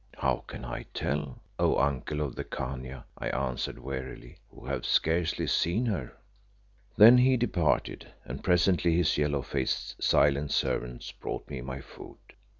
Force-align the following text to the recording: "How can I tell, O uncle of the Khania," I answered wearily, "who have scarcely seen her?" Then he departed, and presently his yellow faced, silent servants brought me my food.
"How 0.17 0.37
can 0.47 0.65
I 0.65 0.87
tell, 0.95 1.43
O 1.59 1.77
uncle 1.77 2.21
of 2.21 2.33
the 2.35 2.43
Khania," 2.43 3.05
I 3.19 3.27
answered 3.29 3.77
wearily, 3.77 4.39
"who 4.49 4.65
have 4.65 4.83
scarcely 4.83 5.45
seen 5.45 5.85
her?" 5.85 6.17
Then 6.97 7.19
he 7.19 7.37
departed, 7.37 8.07
and 8.25 8.43
presently 8.43 8.97
his 8.97 9.15
yellow 9.19 9.43
faced, 9.43 10.01
silent 10.01 10.49
servants 10.53 11.11
brought 11.11 11.47
me 11.47 11.61
my 11.61 11.81
food. 11.81 12.17